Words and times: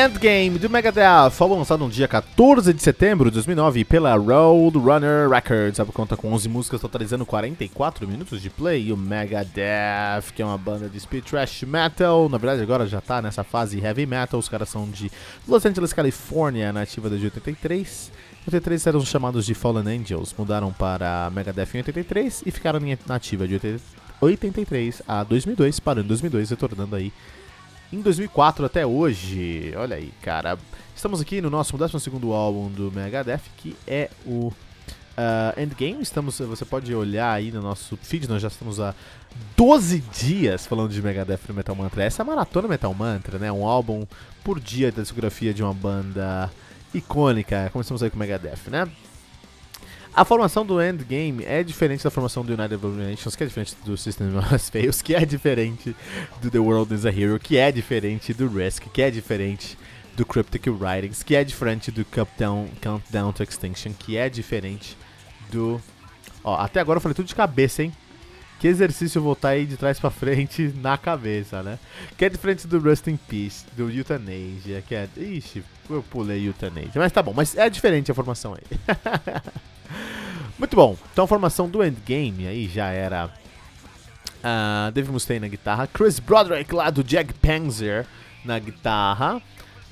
Endgame 0.00 0.58
do 0.58 0.70
Megadeth 0.70 1.30
foi 1.30 1.46
lançado 1.50 1.84
no 1.84 1.90
dia 1.90 2.08
14 2.08 2.72
de 2.72 2.82
setembro 2.82 3.28
de 3.28 3.34
2009 3.34 3.84
pela 3.84 4.14
Roadrunner 4.16 5.28
Records. 5.28 5.78
A 5.78 5.84
conta 5.84 6.16
com 6.16 6.32
11 6.32 6.48
músicas 6.48 6.80
totalizando 6.80 7.26
44 7.26 8.08
minutos 8.08 8.40
de 8.40 8.48
play. 8.48 8.86
E 8.86 8.92
o 8.94 8.96
Megadeth, 8.96 10.32
que 10.34 10.40
é 10.40 10.44
uma 10.44 10.56
banda 10.56 10.88
de 10.88 10.98
speed 10.98 11.26
thrash 11.26 11.64
metal, 11.64 12.30
na 12.30 12.38
verdade 12.38 12.62
agora 12.62 12.86
já 12.86 12.98
tá 12.98 13.20
nessa 13.20 13.44
fase 13.44 13.78
heavy 13.78 14.06
metal. 14.06 14.40
Os 14.40 14.48
caras 14.48 14.70
são 14.70 14.88
de 14.88 15.12
Los 15.46 15.66
Angeles, 15.66 15.92
Califórnia, 15.92 16.72
nativa 16.72 17.10
desde 17.10 17.26
83. 17.26 18.10
Em 18.40 18.48
83 18.48 18.86
eram 18.86 19.04
chamados 19.04 19.44
de 19.44 19.52
Fallen 19.52 19.86
Angels, 19.86 20.34
mudaram 20.38 20.72
para 20.72 21.30
Megadeth 21.30 21.74
em 21.74 21.78
83 21.78 22.44
e 22.46 22.50
ficaram 22.50 22.80
nativa 23.06 23.46
de 23.46 23.60
83 24.18 25.02
a 25.06 25.22
2002, 25.24 25.78
parando 25.78 26.06
em 26.06 26.08
2002, 26.08 26.48
retornando 26.48 26.96
aí 26.96 27.12
em 27.92 28.00
2004 28.00 28.64
até 28.64 28.86
hoje. 28.86 29.72
Olha 29.76 29.96
aí, 29.96 30.12
cara. 30.22 30.58
Estamos 30.94 31.20
aqui 31.20 31.40
no 31.40 31.50
nosso 31.50 31.76
12 31.76 31.96
álbum 32.32 32.68
do 32.68 32.92
Megadeth, 32.92 33.40
que 33.56 33.76
é 33.86 34.10
o 34.26 34.48
uh, 34.48 35.60
Endgame. 35.60 36.02
Estamos, 36.02 36.38
você 36.38 36.64
pode 36.64 36.94
olhar 36.94 37.32
aí 37.32 37.50
no 37.50 37.62
nosso 37.62 37.96
feed, 37.96 38.28
nós 38.28 38.42
já 38.42 38.48
estamos 38.48 38.78
há 38.80 38.94
12 39.56 40.00
dias 40.12 40.66
falando 40.66 40.90
de 40.90 41.02
Megadeth 41.02 41.40
no 41.48 41.54
Metal 41.54 41.74
Mantra. 41.74 42.04
Essa 42.04 42.22
é 42.22 42.24
a 42.24 42.26
maratona 42.26 42.68
Metal 42.68 42.92
Mantra, 42.92 43.38
né? 43.38 43.50
Um 43.50 43.66
álbum 43.66 44.06
por 44.44 44.60
dia 44.60 44.92
da 44.92 45.02
discografia 45.02 45.54
de 45.54 45.62
uma 45.62 45.74
banda 45.74 46.50
icônica. 46.94 47.70
Começamos 47.72 48.02
aí 48.02 48.10
com 48.10 48.18
Megadeth, 48.18 48.68
né? 48.68 48.88
A 50.12 50.24
formação 50.24 50.66
do 50.66 50.82
Endgame 50.82 51.44
é 51.44 51.62
diferente 51.62 52.02
da 52.02 52.10
formação 52.10 52.44
do 52.44 52.52
United 52.52 52.84
Nations, 52.84 53.36
que 53.36 53.44
é 53.44 53.46
diferente 53.46 53.76
do 53.84 53.96
System 53.96 54.36
of 54.36 54.58
Fails, 54.58 55.00
que 55.02 55.14
é 55.14 55.24
diferente 55.24 55.94
do 56.42 56.50
The 56.50 56.58
World 56.58 56.92
is 56.92 57.06
a 57.06 57.10
Hero, 57.10 57.38
que 57.38 57.56
é 57.56 57.70
diferente 57.70 58.34
do 58.34 58.48
Risk, 58.48 58.88
que 58.92 59.02
é 59.02 59.10
diferente 59.10 59.78
do 60.16 60.26
Cryptic 60.26 60.66
Writings, 60.66 61.22
que 61.22 61.36
é 61.36 61.44
diferente 61.44 61.92
do 61.92 62.04
Countdown, 62.04 62.68
Countdown 62.82 63.32
to 63.32 63.44
Extinction, 63.44 63.92
que 63.92 64.16
é 64.16 64.28
diferente 64.28 64.96
do... 65.50 65.80
Ó, 66.42 66.56
até 66.56 66.80
agora 66.80 66.96
eu 66.96 67.00
falei 67.00 67.14
tudo 67.14 67.26
de 67.26 67.34
cabeça, 67.34 67.84
hein? 67.84 67.92
Que 68.58 68.66
exercício 68.66 69.22
voltar 69.22 69.50
aí 69.50 69.64
de 69.64 69.76
trás 69.76 70.00
pra 70.00 70.10
frente 70.10 70.74
na 70.82 70.98
cabeça, 70.98 71.62
né? 71.62 71.78
Que 72.18 72.24
é 72.24 72.28
diferente 72.28 72.66
do 72.66 72.80
Rust 72.80 73.06
in 73.06 73.16
Peace, 73.16 73.64
do 73.76 73.88
Euthanasia, 73.88 74.82
que 74.86 74.94
é... 74.94 75.08
Ixi, 75.16 75.62
eu 75.88 76.02
pulei 76.10 76.48
Euthanasia. 76.48 76.90
Mas 76.96 77.12
tá 77.12 77.22
bom, 77.22 77.32
mas 77.32 77.56
é 77.56 77.70
diferente 77.70 78.10
a 78.10 78.14
formação 78.14 78.54
aí. 78.54 78.78
Muito 80.58 80.76
bom. 80.76 80.96
Então 81.12 81.24
a 81.24 81.28
formação 81.28 81.68
do 81.68 81.82
Endgame 81.82 82.46
aí 82.46 82.68
já 82.68 82.88
era 82.88 83.26
uh, 83.26 84.92
Dave 84.92 85.10
Mustaine 85.10 85.40
na 85.40 85.48
guitarra, 85.48 85.86
Chris 85.86 86.18
Broderick 86.18 86.74
lá 86.74 86.90
do 86.90 87.02
Jack 87.02 87.32
Panzer 87.34 88.06
na 88.44 88.58
guitarra, 88.58 89.40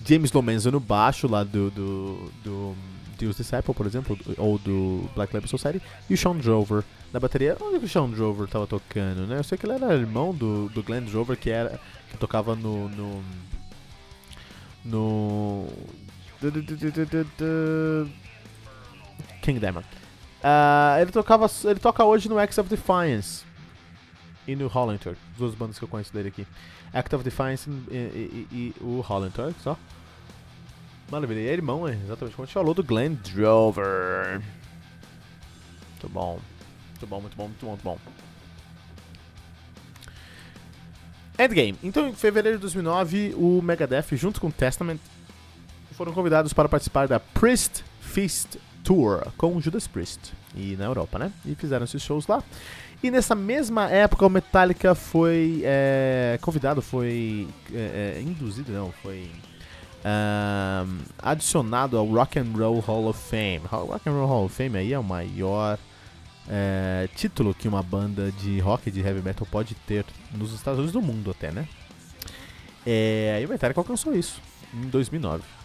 James 0.05 0.33
Lomenzo 0.33 0.71
no 0.71 0.81
baixo 0.81 1.27
lá 1.27 1.45
do, 1.45 1.71
do, 1.71 2.33
do 2.43 2.77
Deus 3.19 3.37
Disciple, 3.37 3.75
por 3.75 3.87
exemplo, 3.87 4.19
ou 4.37 4.59
do 4.59 5.09
Black 5.15 5.35
Label 5.35 5.49
Society, 5.49 5.83
e 6.09 6.15
o 6.15 6.17
Sean 6.17 6.37
Drover 6.37 6.85
na 7.13 7.19
bateria. 7.19 7.57
Onde 7.61 7.85
o 7.85 7.89
Sean 7.89 8.09
Drover 8.09 8.47
tava 8.49 8.67
tocando, 8.67 9.27
né? 9.27 9.39
Eu 9.39 9.45
sei 9.45 9.59
que 9.59 9.67
ele 9.67 9.75
era 9.75 9.95
irmão 9.95 10.33
do, 10.33 10.69
do 10.69 10.83
Glenn 10.83 11.05
Drover, 11.05 11.37
que, 11.37 11.51
era, 11.51 11.81
que 12.11 12.17
tocava 12.17 12.55
no... 12.55 12.89
no, 12.89 13.23
no 14.85 15.67
King. 19.49 19.67
Uh, 19.67 21.01
ele 21.01 21.11
tocava, 21.11 21.51
ele 21.65 21.81
toca 21.81 22.05
hoje 22.05 22.29
no 22.29 22.39
Act 22.39 22.61
of 22.61 22.69
Defiance 22.69 23.45
e 24.47 24.55
no 24.55 24.67
Holland 24.69 25.01
duas 25.37 25.55
bandas 25.55 25.79
que 25.79 25.85
eu 25.85 25.89
conheço 25.89 26.13
dele 26.13 26.29
aqui. 26.29 26.47
Act 26.93 27.15
of 27.15 27.25
Defiance 27.25 27.69
e, 27.91 27.95
e, 27.95 28.47
e, 28.53 28.57
e 28.57 28.75
o 28.81 29.01
Holland 29.01 29.35
só. 29.63 29.77
Maravilha, 31.11 31.41
e 31.41 31.49
é 31.49 31.53
irmão, 31.53 31.89
é 31.89 31.93
exatamente 31.93 32.35
como 32.35 32.45
a 32.45 32.47
gente 32.47 32.55
falou, 32.55 32.75
do 32.75 32.85
Glenn 32.85 33.15
Drover. 33.15 34.43
Muito 35.93 36.09
bom, 36.11 36.39
muito 36.91 37.07
bom, 37.07 37.21
muito 37.21 37.37
bom, 37.37 37.45
muito 37.45 37.65
bom, 37.65 37.71
muito 37.71 37.83
bom. 37.83 37.99
Endgame. 41.39 41.79
Então, 41.83 42.09
em 42.09 42.15
fevereiro 42.15 42.59
de 42.59 42.63
2009, 42.63 43.35
o 43.37 43.63
Megadeth, 43.63 44.17
junto 44.17 44.41
com 44.41 44.49
o 44.49 44.53
Testament, 44.53 44.99
foram 45.93 46.13
convidados 46.13 46.53
para 46.53 46.69
participar 46.69 47.09
da 47.09 47.19
Priest 47.19 47.83
Feast 48.01 48.59
Tour 48.89 49.31
com 49.37 49.61
Judas 49.61 49.87
Priest 49.87 50.33
e 50.57 50.75
na 50.75 50.87
Europa, 50.87 51.19
né? 51.19 51.31
E 51.45 51.55
fizeram 51.55 51.85
esses 51.85 52.01
shows 52.01 52.27
lá. 52.27 52.43
E 53.03 53.11
nessa 53.11 53.35
mesma 53.35 53.87
época 53.91 54.25
o 54.25 54.31
Metallica 54.31 54.95
foi 54.95 55.61
é, 55.63 56.39
convidado, 56.41 56.81
foi 56.81 57.47
é, 57.71 58.15
é 58.17 58.23
induzido, 58.23 58.73
não, 58.73 58.91
foi 59.03 59.31
adicionado 61.19 61.99
ao 61.99 62.07
Rock 62.07 62.39
and 62.39 62.51
Roll 62.57 62.81
Hall 62.81 63.09
of 63.09 63.21
Fame. 63.29 63.61
Rock 63.67 64.09
and 64.09 64.13
Roll 64.13 64.27
Hall 64.27 64.45
of 64.47 64.55
Fame 64.55 64.79
aí 64.79 64.95
é 64.95 64.99
o 64.99 65.05
maior 65.05 65.79
é, 66.49 67.11
título 67.15 67.53
que 67.53 67.69
uma 67.69 67.83
banda 67.83 68.33
de 68.33 68.59
rock 68.61 68.91
de 68.91 69.01
heavy 69.01 69.21
metal 69.21 69.47
pode 69.51 69.75
ter 69.75 70.07
nos 70.33 70.55
Estados 70.55 70.79
Unidos 70.79 70.95
do 70.95 71.03
mundo 71.03 71.31
até, 71.31 71.53
né? 71.53 71.69
É, 72.87 73.39
e 73.43 73.45
o 73.45 73.49
Metallica 73.51 73.79
alcançou 73.81 74.15
isso 74.15 74.41
em 74.73 74.89
2009. 74.89 75.58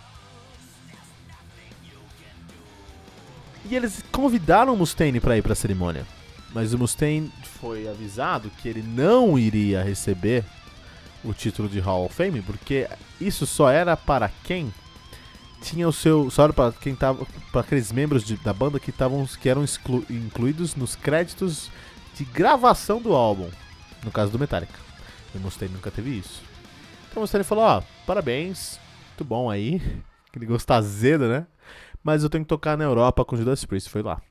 E 3.69 3.75
eles 3.75 4.03
convidaram 4.11 4.73
o 4.73 4.77
Mustaine 4.77 5.19
para 5.19 5.37
ir 5.37 5.41
para 5.41 5.53
a 5.53 5.55
cerimônia. 5.55 6.05
Mas 6.53 6.73
o 6.73 6.77
Mustaine 6.77 7.31
foi 7.59 7.87
avisado 7.87 8.49
que 8.61 8.67
ele 8.67 8.83
não 8.83 9.39
iria 9.39 9.81
receber 9.81 10.43
o 11.23 11.33
título 11.33 11.69
de 11.69 11.79
Hall 11.79 12.05
of 12.05 12.13
Fame, 12.13 12.41
porque 12.41 12.87
isso 13.19 13.45
só 13.45 13.69
era 13.69 13.95
para 13.95 14.29
quem 14.43 14.71
tinha 15.61 15.87
o 15.87 15.93
seu, 15.93 16.29
só 16.29 16.43
era 16.43 16.53
para 16.53 16.73
quem 16.73 16.93
tava, 16.93 17.25
para 17.51 17.61
aqueles 17.61 17.91
membros 17.91 18.23
de, 18.23 18.35
da 18.37 18.53
banda 18.53 18.79
que 18.79 18.89
estavam 18.89 19.25
que 19.25 19.47
eram 19.47 19.63
exclu, 19.63 20.05
incluídos 20.09 20.75
nos 20.75 20.95
créditos 20.95 21.71
de 22.15 22.25
gravação 22.25 23.01
do 23.01 23.13
álbum, 23.13 23.49
no 24.03 24.11
caso 24.11 24.31
do 24.31 24.37
Metallica. 24.37 24.77
O 25.33 25.39
Mustaine 25.39 25.73
nunca 25.73 25.89
teve 25.89 26.11
isso. 26.11 26.43
Então 27.09 27.21
o 27.21 27.23
Mustaine 27.23 27.45
falou: 27.45 27.63
"Ó, 27.63 27.81
passabéns, 27.81 28.05
parabéns, 28.05 28.79
muito 29.07 29.23
bom 29.23 29.49
aí". 29.49 29.81
Aquele 30.29 30.45
gosto 30.45 30.69
azedo, 30.71 31.27
né? 31.27 31.45
Mas 32.03 32.23
eu 32.23 32.29
tenho 32.29 32.43
que 32.43 32.49
tocar 32.49 32.77
na 32.77 32.83
Europa 32.83 33.23
com 33.23 33.37
Judas 33.37 33.63
Priest, 33.63 33.89
foi 33.89 34.01
lá. 34.01 34.21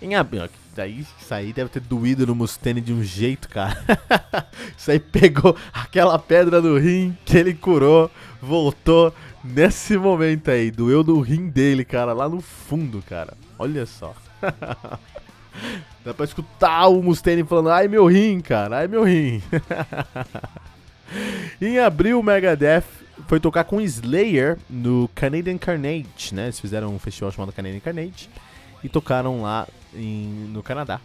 Em 0.00 0.14
abril, 0.14 0.48
daí 0.74 1.00
isso 1.00 1.32
aí 1.32 1.52
deve 1.52 1.70
ter 1.70 1.80
doído 1.80 2.26
no 2.26 2.34
Mustaine 2.34 2.80
de 2.80 2.92
um 2.92 3.02
jeito, 3.02 3.48
cara. 3.48 3.76
isso 4.76 4.90
aí 4.90 4.98
pegou 4.98 5.56
aquela 5.72 6.18
pedra 6.18 6.60
do 6.60 6.76
rim 6.78 7.16
que 7.24 7.38
ele 7.38 7.54
curou, 7.54 8.10
voltou 8.40 9.14
nesse 9.42 9.96
momento 9.96 10.50
aí, 10.50 10.70
doeu 10.70 11.02
no 11.02 11.20
rim 11.20 11.48
dele, 11.48 11.84
cara, 11.84 12.12
lá 12.12 12.28
no 12.28 12.40
fundo, 12.40 13.02
cara. 13.08 13.34
Olha 13.58 13.86
só. 13.86 14.14
Dá 16.04 16.12
pra 16.12 16.24
escutar 16.24 16.88
o 16.88 17.00
Mustaine 17.02 17.44
falando, 17.44 17.70
ai 17.70 17.86
meu 17.86 18.06
rim, 18.06 18.40
cara, 18.40 18.78
ai 18.78 18.88
meu 18.88 19.04
rim. 19.04 19.40
em 21.60 21.78
abril, 21.78 22.18
o 22.18 22.22
Megadeth 22.22 23.01
foi 23.28 23.38
tocar 23.38 23.64
com 23.64 23.80
Slayer 23.80 24.58
no 24.68 25.08
Canadian 25.14 25.58
Carnage, 25.58 26.32
né? 26.34 26.44
Eles 26.44 26.60
fizeram 26.60 26.94
um 26.94 26.98
festival 26.98 27.30
chamado 27.30 27.52
Canadian 27.52 27.80
Carnage 27.80 28.28
e 28.82 28.88
tocaram 28.88 29.42
lá 29.42 29.66
em, 29.94 30.48
no 30.52 30.62
Canadá. 30.62 31.00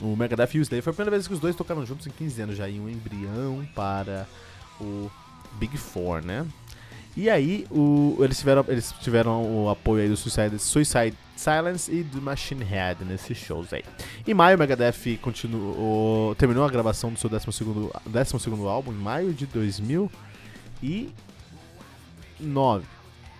O 0.00 0.16
Megadeth 0.16 0.54
e 0.54 0.58
o 0.58 0.62
Slayer 0.62 0.82
foi 0.82 0.92
a 0.92 0.94
primeira 0.94 1.10
vez 1.10 1.28
que 1.28 1.34
os 1.34 1.40
dois 1.40 1.54
tocaram 1.54 1.84
juntos 1.84 2.06
em 2.06 2.10
15 2.10 2.42
anos, 2.42 2.56
já 2.56 2.68
em 2.68 2.80
um 2.80 2.88
embrião 2.88 3.66
para 3.74 4.26
o 4.80 5.10
Big 5.58 5.76
Four, 5.76 6.22
né? 6.22 6.46
E 7.16 7.28
aí 7.28 7.66
o, 7.70 8.16
eles, 8.20 8.38
tiveram, 8.38 8.64
eles 8.68 8.94
tiveram 9.00 9.42
o 9.42 9.68
apoio 9.68 10.02
aí 10.02 10.08
do 10.08 10.16
Suicide, 10.16 10.58
Suicide 10.58 11.16
Silence 11.36 11.92
e 11.92 12.02
do 12.02 12.22
Machine 12.22 12.64
Head 12.64 13.04
nesses 13.04 13.36
shows 13.36 13.72
aí. 13.72 13.82
Em 14.26 14.32
maio, 14.32 14.56
o 14.56 14.60
Megadeth 14.60 15.18
continuou, 15.20 16.34
terminou 16.36 16.64
a 16.64 16.68
gravação 16.68 17.12
do 17.12 17.18
seu 17.18 17.28
12º, 17.28 17.90
12 18.06 18.66
álbum, 18.66 18.92
em 18.92 18.96
maio 18.96 19.34
de 19.34 19.44
2000 19.46 20.10
e 20.82 21.12
2009. 22.40 22.86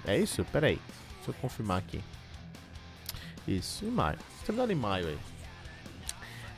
É 0.07 0.19
isso? 0.19 0.45
Pera 0.45 0.69
aí. 0.69 0.79
Deixa 1.17 1.31
eu 1.31 1.35
confirmar 1.35 1.79
aqui. 1.79 2.01
Isso, 3.47 3.85
em 3.85 3.91
maio. 3.91 4.19
Terminando 4.45 4.71
em 4.71 4.75
maio 4.75 5.09
aí. 5.09 5.19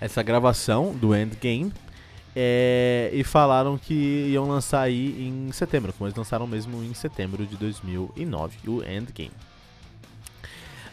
Essa 0.01 0.23
gravação 0.23 0.93
do 0.93 1.15
Endgame. 1.15 1.73
É, 2.35 3.11
e 3.13 3.23
falaram 3.23 3.77
que 3.77 3.93
iam 4.31 4.49
lançar 4.49 4.81
aí 4.81 5.29
em 5.29 5.53
setembro, 5.53 5.93
como 5.93 6.09
eles 6.09 6.17
lançaram 6.17 6.47
mesmo 6.47 6.83
em 6.83 6.95
setembro 6.95 7.47
de 7.47 7.59
2009, 7.59 8.57
o 8.67 8.83
Endgame. 8.83 9.31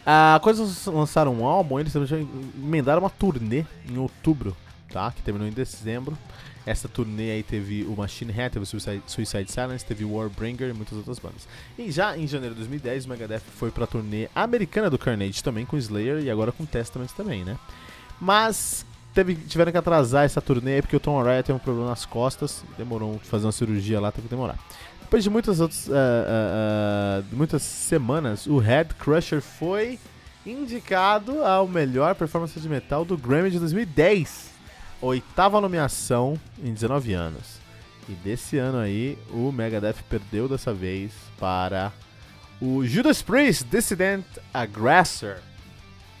Ah, 0.04 0.38
quando 0.42 0.58
eles 0.58 0.84
lançaram 0.84 1.34
um 1.34 1.46
álbum, 1.46 1.80
eles 1.80 1.94
emendaram 1.94 3.00
uma 3.00 3.08
turnê 3.08 3.64
em 3.88 3.96
outubro, 3.96 4.54
tá? 4.92 5.12
Que 5.12 5.22
terminou 5.22 5.48
em 5.48 5.52
dezembro. 5.52 6.16
Essa 6.66 6.88
turnê 6.88 7.30
aí 7.30 7.42
teve 7.42 7.84
o 7.84 7.96
Machine 7.96 8.30
Head, 8.30 8.52
teve 8.52 8.64
o 8.64 8.66
Suicide, 8.66 9.02
Suicide 9.06 9.50
Silence, 9.50 9.84
teve 9.84 10.04
o 10.04 10.14
Warbringer 10.14 10.68
e 10.68 10.72
muitas 10.72 10.96
outras 10.96 11.18
bandas. 11.18 11.48
E 11.78 11.90
já 11.90 12.16
em 12.16 12.26
janeiro 12.26 12.54
de 12.54 12.60
2010, 12.60 13.06
o 13.06 13.08
Megadeth 13.08 13.40
foi 13.40 13.70
pra 13.70 13.86
turnê 13.86 14.28
americana 14.34 14.90
do 14.90 14.98
Carnage 14.98 15.42
também, 15.42 15.64
com 15.64 15.76
Slayer 15.78 16.22
e 16.22 16.30
agora 16.30 16.52
com 16.52 16.66
Testament 16.66 17.08
também, 17.16 17.44
né? 17.44 17.58
Mas 18.20 18.84
teve, 19.14 19.34
tiveram 19.34 19.72
que 19.72 19.78
atrasar 19.78 20.24
essa 20.24 20.40
turnê 20.40 20.82
porque 20.82 20.96
o 20.96 21.00
Tom 21.00 21.18
Araya 21.18 21.42
tem 21.42 21.54
um 21.54 21.58
problema 21.58 21.88
nas 21.88 22.04
costas, 22.04 22.62
demorou 22.76 23.18
fazer 23.24 23.46
uma 23.46 23.52
cirurgia 23.52 23.98
lá, 23.98 24.12
teve 24.12 24.28
que 24.28 24.34
demorar. 24.34 24.58
Depois 25.00 25.24
de 25.24 25.30
muitas 25.30 25.60
outras, 25.60 25.88
uh, 25.88 25.90
uh, 25.90 25.94
uh, 25.94 27.36
muitas 27.36 27.62
semanas, 27.62 28.46
o 28.46 28.58
Head 28.58 28.94
Crusher 28.94 29.40
foi 29.40 29.98
indicado 30.44 31.42
ao 31.42 31.66
melhor 31.66 32.14
performance 32.14 32.60
de 32.60 32.68
metal 32.68 33.04
do 33.04 33.16
Grammy 33.16 33.50
de 33.50 33.58
2010 33.58 34.49
oitava 35.00 35.60
nomeação 35.60 36.38
em 36.62 36.72
19 36.72 37.12
anos. 37.12 37.60
E 38.08 38.12
desse 38.12 38.58
ano 38.58 38.78
aí, 38.78 39.16
o 39.30 39.52
Megadeth 39.52 40.02
perdeu 40.08 40.48
dessa 40.48 40.74
vez 40.74 41.12
para 41.38 41.92
o 42.60 42.84
Judas 42.84 43.22
Priest 43.22 43.64
Dissident 43.64 44.24
Aggressor 44.52 45.36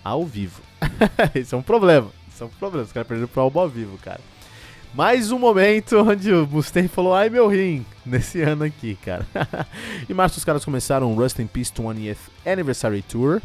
ao 0.04 0.24
vivo. 0.24 0.62
Isso 1.34 1.54
é 1.54 1.58
um 1.58 1.62
problema. 1.62 2.10
Isso 2.32 2.44
é 2.44 2.46
um 2.46 2.50
problema. 2.50 2.86
Os 2.86 2.92
caras 2.92 3.08
perderam 3.08 3.28
pro 3.28 3.42
álbum 3.42 3.60
ao 3.60 3.68
vivo, 3.68 3.98
cara. 3.98 4.20
Mais 4.94 5.30
um 5.30 5.38
momento 5.38 5.98
onde 5.98 6.32
o 6.32 6.46
Mustaine 6.46 6.88
falou, 6.88 7.14
ai 7.14 7.28
meu 7.28 7.46
rim, 7.46 7.86
nesse 8.04 8.40
ano 8.42 8.64
aqui, 8.64 8.96
cara. 9.04 9.26
em 10.08 10.14
março 10.14 10.38
os 10.38 10.44
caras 10.44 10.64
começaram 10.64 11.12
o 11.12 11.14
Rust 11.14 11.38
in 11.38 11.46
Peace 11.46 11.72
20th 11.72 12.18
Anniversary 12.44 13.02
Tour. 13.02 13.40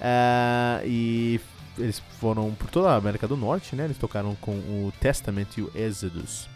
Uh, 0.00 0.84
e 0.84 1.40
eles 1.78 2.00
foram 2.20 2.52
por 2.54 2.70
toda 2.70 2.90
a 2.90 2.96
América 2.96 3.26
do 3.26 3.36
Norte, 3.36 3.74
né? 3.74 3.84
Eles 3.84 3.98
tocaram 3.98 4.34
com 4.36 4.52
o 4.52 4.92
Testament 5.00 5.46
e 5.56 5.62
o 5.62 5.70
Exodus 5.74 6.48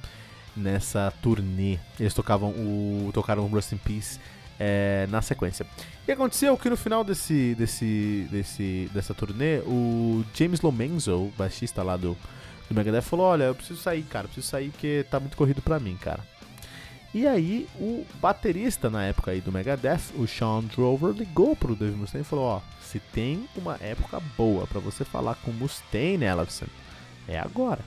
nessa 0.56 1.12
turnê. 1.22 1.78
Eles 1.98 2.14
tocavam 2.14 2.50
o 2.50 3.10
tocaram 3.12 3.44
o 3.44 3.48
Rust 3.48 3.72
in 3.72 3.78
Peace 3.78 4.18
é, 4.58 5.06
na 5.10 5.22
sequência. 5.22 5.66
Que 6.04 6.12
aconteceu 6.12 6.56
que 6.56 6.68
no 6.68 6.76
final 6.76 7.04
desse, 7.04 7.54
desse, 7.54 8.26
desse, 8.30 8.90
dessa 8.92 9.14
turnê, 9.14 9.58
o 9.60 10.24
James 10.34 10.60
Lomenzo, 10.60 11.32
baixista 11.36 11.82
lá 11.82 11.96
do, 11.96 12.16
do 12.68 12.74
Megadeth, 12.74 13.02
falou: 13.02 13.26
Olha, 13.26 13.44
eu 13.44 13.54
preciso 13.54 13.80
sair, 13.80 14.02
cara, 14.02 14.26
preciso 14.26 14.46
sair 14.46 14.70
porque 14.70 15.04
tá 15.10 15.20
muito 15.20 15.36
corrido 15.36 15.62
pra 15.62 15.78
mim, 15.78 15.96
cara. 15.96 16.22
E 17.14 17.26
aí, 17.26 17.66
o 17.76 18.04
baterista 18.20 18.90
na 18.90 19.04
época 19.04 19.30
aí 19.30 19.40
do 19.40 19.50
Megadeth, 19.50 20.12
o 20.14 20.26
Sean 20.26 20.60
Drover, 20.64 21.14
ligou 21.14 21.56
pro 21.56 21.74
Dave 21.74 21.96
Mustaine 21.96 22.22
e 22.22 22.28
falou: 22.28 22.44
Ó, 22.44 22.60
se 22.82 23.00
tem 23.00 23.48
uma 23.56 23.78
época 23.80 24.20
boa 24.36 24.66
para 24.66 24.78
você 24.78 25.04
falar 25.04 25.34
com 25.36 25.50
Mustaine, 25.50 26.24
Ellison, 26.24 26.66
é 27.26 27.38
agora. 27.38 27.80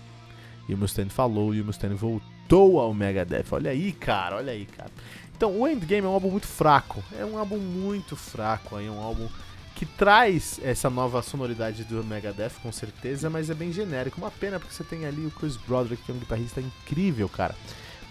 E 0.67 0.73
o 0.73 0.77
Mustaine 0.77 1.09
falou 1.09 1.53
e 1.53 1.61
o 1.61 1.65
Mustaine 1.65 1.95
voltou 1.95 2.79
ao 2.79 2.93
Megadeth. 2.93 3.45
Olha 3.51 3.71
aí, 3.71 3.91
cara, 3.91 4.37
olha 4.37 4.53
aí, 4.53 4.65
cara. 4.65 4.89
Então, 5.35 5.59
o 5.59 5.67
Endgame 5.67 6.05
é 6.05 6.09
um 6.09 6.13
álbum 6.13 6.31
muito 6.31 6.47
fraco. 6.47 7.03
É 7.17 7.25
um 7.25 7.37
álbum 7.37 7.57
muito 7.57 8.15
fraco 8.15 8.75
aí, 8.75 8.87
é 8.87 8.91
um 8.91 9.01
álbum 9.01 9.27
que 9.75 9.85
traz 9.85 10.59
essa 10.63 10.89
nova 10.89 11.21
sonoridade 11.23 11.83
do 11.83 12.03
Megadeth, 12.03 12.51
com 12.61 12.71
certeza, 12.71 13.29
mas 13.29 13.49
é 13.49 13.53
bem 13.53 13.73
genérico. 13.73 14.19
Uma 14.19 14.29
pena 14.29 14.59
porque 14.59 14.73
você 14.73 14.83
tem 14.83 15.05
ali 15.05 15.25
o 15.25 15.31
Chris 15.31 15.57
Broderick, 15.57 16.03
que 16.03 16.11
é 16.11 16.13
um 16.13 16.19
guitarrista 16.19 16.61
incrível, 16.61 17.27
cara. 17.27 17.55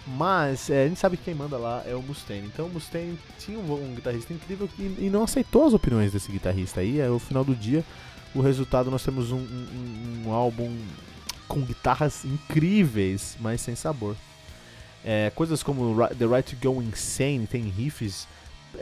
Mas 0.07 0.69
é, 0.69 0.85
a 0.85 0.87
gente 0.87 0.99
sabe 0.99 1.15
que 1.15 1.23
quem 1.23 1.35
manda 1.35 1.57
lá 1.57 1.83
é 1.85 1.93
o 1.93 2.01
Mustaine. 2.01 2.47
Então 2.47 2.65
o 2.65 2.69
Mustaine 2.69 3.17
tinha 3.37 3.57
um, 3.59 3.91
um 3.91 3.93
guitarrista 3.93 4.33
incrível 4.33 4.67
e, 4.77 4.83
e, 4.99 5.09
não 5.11 5.23
aceitou 5.23 5.65
as 5.65 5.73
opiniões 5.73 6.11
desse 6.11 6.31
guitarrista 6.31 6.79
aí. 6.79 6.99
É, 6.99 7.07
no 7.07 7.19
final 7.19 7.43
do 7.43 7.55
dia, 7.55 7.83
o 8.33 8.41
resultado 8.41 8.89
nós 8.89 9.03
temos 9.03 9.31
um, 9.31 9.37
um, 9.37 10.23
um 10.25 10.31
álbum 10.31 10.75
com 11.47 11.61
guitarras 11.61 12.25
incríveis, 12.25 13.37
mas 13.39 13.61
sem 13.61 13.75
sabor. 13.75 14.15
É, 15.03 15.31
coisas 15.35 15.61
como 15.61 15.95
The 16.09 16.25
Right 16.25 16.55
to 16.55 16.67
Go 16.67 16.81
Insane 16.81 17.47
tem 17.47 17.63
riffs 17.63 18.27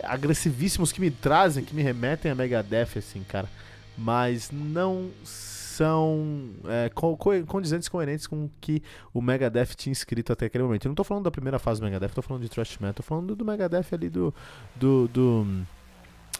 agressivíssimos 0.03 0.91
que 0.91 1.01
me 1.01 1.09
trazem, 1.09 1.63
que 1.63 1.73
me 1.73 1.81
remetem 1.81 2.31
a 2.31 2.35
Megadeth, 2.35 2.97
assim, 2.97 3.23
cara. 3.27 3.49
Mas 3.97 4.49
não 4.51 5.09
são 5.79 6.49
é, 6.65 6.89
co 6.89 7.17
condizentes, 7.47 7.87
coerentes 7.87 8.27
com 8.27 8.45
o 8.45 8.51
que 8.59 8.83
o 9.13 9.21
Megadeth 9.21 9.75
tinha 9.77 9.93
escrito 9.93 10.33
até 10.33 10.47
aquele 10.47 10.65
momento. 10.65 10.85
Eu 10.85 10.89
não 10.89 10.93
estou 10.93 11.05
falando 11.05 11.23
da 11.23 11.31
primeira 11.31 11.57
fase 11.57 11.79
do 11.79 11.85
Megadeth, 11.85 12.07
estou 12.07 12.21
falando 12.21 12.43
de 12.43 12.49
thrash 12.49 12.77
metal, 12.79 12.95
tô 12.95 13.03
falando 13.03 13.33
do 13.33 13.45
Megadeth 13.45 13.85
ali 13.93 14.09
do, 14.09 14.33
do, 14.75 15.07
do 15.07 15.65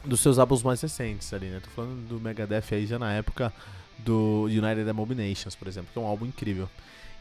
dos 0.03 0.19
seus 0.19 0.39
álbuns 0.39 0.62
mais 0.62 0.81
recentes 0.81 1.33
ali, 1.33 1.47
né? 1.47 1.62
Tô 1.63 1.69
falando 1.69 2.06
do 2.07 2.19
Megadeth 2.19 2.65
aí 2.74 2.86
já 2.86 3.00
na 3.00 3.13
época 3.13 3.53
do 4.00 4.44
United 4.44 4.89
Abominations, 4.89 5.56
por 5.56 5.69
exemplo, 5.69 5.89
que 5.94 5.97
é 5.97 6.01
um 6.01 6.06
álbum 6.06 6.25
incrível. 6.25 6.69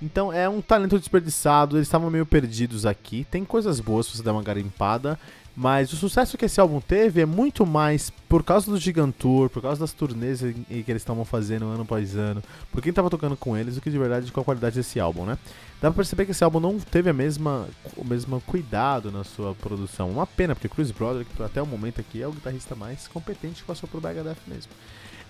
Então 0.01 0.33
é 0.33 0.49
um 0.49 0.61
talento 0.61 0.99
desperdiçado, 0.99 1.77
eles 1.77 1.89
estavam 1.89 2.11
meio 2.11 2.25
perdidos 2.25 2.87
aqui. 2.87 3.27
Tem 3.31 3.45
coisas 3.45 3.81
boas 3.81 4.07
se 4.07 4.17
você 4.17 4.23
der 4.23 4.31
uma 4.31 4.43
garimpada. 4.43 5.19
Mas 5.61 5.93
o 5.93 5.97
sucesso 5.97 6.39
que 6.39 6.45
esse 6.45 6.61
álbum 6.61 6.81
teve 6.81 7.21
é 7.21 7.27
muito 7.27 7.67
mais 7.67 8.13
por 8.29 8.45
causa 8.45 8.71
do 8.71 8.79
Gigantour, 8.79 9.51
por 9.51 9.61
causa 9.61 9.81
das 9.81 9.93
turnês 9.93 10.39
que 10.39 10.85
eles 10.87 11.03
estavam 11.03 11.25
fazendo 11.25 11.65
ano 11.65 11.83
após 11.83 12.15
ano, 12.15 12.41
por 12.71 12.81
quem 12.81 12.91
estava 12.91 13.11
tocando 13.11 13.37
com 13.37 13.57
eles, 13.57 13.75
do 13.75 13.81
que 13.81 13.91
de 13.91 13.99
verdade 13.99 14.31
com 14.31 14.41
a 14.41 14.45
qualidade 14.45 14.77
desse 14.77 15.01
álbum, 15.01 15.25
né? 15.25 15.37
Dá 15.83 15.91
pra 15.91 15.97
perceber 15.97 16.27
que 16.27 16.31
esse 16.31 16.45
álbum 16.45 16.61
não 16.61 16.79
teve 16.79 17.11
a 17.11 17.13
mesma, 17.13 17.67
o 17.97 18.05
mesmo 18.05 18.41
cuidado 18.43 19.11
na 19.11 19.25
sua 19.25 19.53
produção. 19.53 20.09
Uma 20.11 20.29
pena, 20.29 20.55
porque 20.55 20.69
Chris 20.69 20.93
Broderick, 20.93 21.43
até 21.43 21.61
o 21.61 21.67
momento 21.67 22.01
aqui, 22.01 22.23
é 22.23 22.29
o 22.29 22.33
guitarrista 22.33 22.77
mais 22.77 23.09
competente 23.09 23.63
que 23.63 23.67
passou 23.67 23.89
pro 23.89 24.01
Megadeth 24.01 24.37
mesmo. 24.47 24.71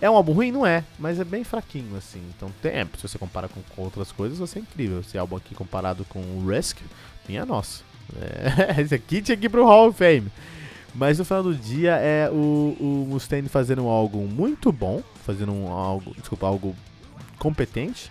É 0.00 0.08
um 0.08 0.14
álbum 0.14 0.32
ruim? 0.32 0.52
Não 0.52 0.64
é, 0.64 0.84
mas 0.98 1.18
é 1.18 1.24
bem 1.24 1.42
fraquinho, 1.42 1.96
assim. 1.96 2.22
Então, 2.36 2.50
tem, 2.62 2.72
é, 2.72 2.86
se 2.96 3.02
você 3.02 3.18
compara 3.18 3.48
com, 3.48 3.60
com 3.74 3.82
outras 3.82 4.12
coisas, 4.12 4.38
vai 4.38 4.46
ser 4.46 4.60
incrível. 4.60 5.00
Esse 5.00 5.18
álbum 5.18 5.36
aqui 5.36 5.54
comparado 5.54 6.04
com 6.04 6.20
o 6.20 6.46
Risk, 6.48 6.78
minha 7.28 7.44
nossa. 7.44 7.82
É, 8.16 8.80
esse 8.80 8.94
aqui 8.94 9.20
tinha 9.20 9.36
que 9.36 9.46
ir 9.46 9.48
pro 9.48 9.64
Hall 9.64 9.88
of 9.88 9.98
Fame. 9.98 10.30
Mas 10.94 11.18
no 11.18 11.24
final 11.24 11.42
do 11.42 11.54
dia 11.54 11.96
é 11.96 12.30
o, 12.30 12.76
o 12.80 13.06
Mustaine 13.08 13.48
fazendo 13.48 13.86
algo 13.88 14.18
muito 14.26 14.72
bom, 14.72 15.02
fazendo 15.24 15.52
um, 15.52 15.70
algo, 15.70 16.14
desculpa, 16.16 16.46
algo 16.46 16.74
competente, 17.38 18.10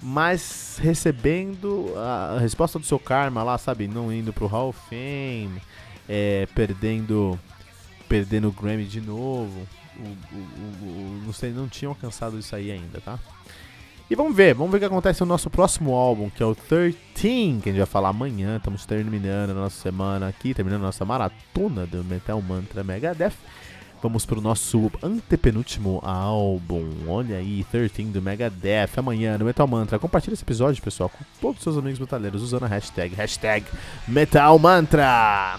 mas 0.00 0.78
recebendo 0.80 1.92
a, 1.96 2.36
a 2.36 2.38
resposta 2.38 2.78
do 2.78 2.86
seu 2.86 2.98
karma 2.98 3.42
lá, 3.42 3.58
sabe, 3.58 3.88
não 3.88 4.12
indo 4.12 4.32
pro 4.32 4.46
Hall 4.46 4.68
of 4.68 4.78
Fame, 4.88 5.60
é, 6.08 6.46
perdendo 6.54 7.38
perdendo 8.08 8.48
o 8.48 8.52
Grammy 8.52 8.84
de 8.84 9.00
novo. 9.00 9.66
O, 9.98 10.86
o, 10.86 11.50
não 11.54 11.68
tinha 11.68 11.88
alcançado 11.88 12.38
isso 12.38 12.54
aí 12.54 12.70
ainda, 12.70 13.00
tá? 13.00 13.18
E 14.10 14.14
vamos 14.14 14.36
ver, 14.36 14.54
vamos 14.54 14.70
ver 14.70 14.76
o 14.76 14.80
que 14.80 14.86
acontece 14.86 15.20
no 15.22 15.26
nosso 15.26 15.48
próximo 15.48 15.94
álbum, 15.94 16.28
que 16.28 16.42
é 16.42 16.46
o 16.46 16.54
13, 16.54 16.96
que 17.14 17.70
a 17.70 17.72
gente 17.72 17.78
vai 17.78 17.86
falar 17.86 18.10
amanhã. 18.10 18.58
Estamos 18.58 18.84
terminando 18.84 19.50
a 19.50 19.54
nossa 19.54 19.80
semana 19.80 20.28
aqui, 20.28 20.52
terminando 20.52 20.82
a 20.82 20.86
nossa 20.86 21.04
maratona 21.06 21.86
do 21.86 22.04
Metal 22.04 22.40
Mantra 22.42 22.84
Megadeth. 22.84 23.32
Vamos 24.02 24.26
pro 24.26 24.42
nosso 24.42 24.92
antepenúltimo 25.02 25.98
álbum. 26.04 26.86
Olha 27.08 27.38
aí, 27.38 27.64
13 27.70 28.04
do 28.04 28.20
Megadeth. 28.20 28.90
Amanhã 28.98 29.38
no 29.38 29.46
Metal 29.46 29.66
Mantra. 29.66 29.98
Compartilha 29.98 30.34
esse 30.34 30.42
episódio, 30.42 30.82
pessoal, 30.82 31.08
com 31.08 31.24
todos 31.40 31.56
os 31.56 31.62
seus 31.62 31.78
amigos 31.78 31.98
metaleiros 31.98 32.42
usando 32.42 32.64
a 32.64 32.68
hashtag, 32.68 33.14
hashtag 33.14 33.64
Metal 34.06 34.58
Mantra. 34.58 35.58